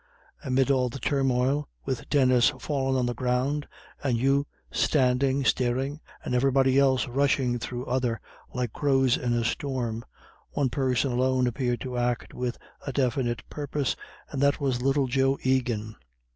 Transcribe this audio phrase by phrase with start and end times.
[0.43, 3.67] Amid all the turmoil, with Denis fallen on the ground,
[4.03, 8.19] and Hugh standing staring, and everybody else rushing through other
[8.51, 10.03] like crows in a storm,
[10.53, 13.95] one person alone appeared to act with a definite purpose,
[14.31, 15.95] and that was little Joe Egan.